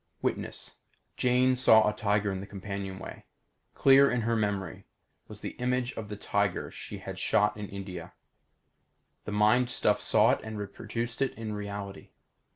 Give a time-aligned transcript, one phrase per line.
[0.23, 0.79] Witness:
[1.15, 3.25] Jane saw a tiger in the companionway.
[3.75, 4.87] Clear in her memory
[5.27, 8.13] was the image of the tiger she had shot at in India.
[9.25, 12.09] The mind stuff saw it and reproduced it in reality.